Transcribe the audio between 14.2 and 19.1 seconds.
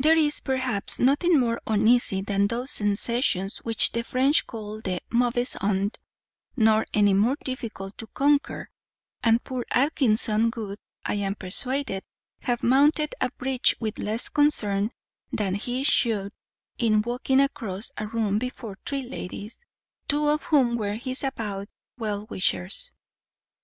concern than he shewed in walking across a room before three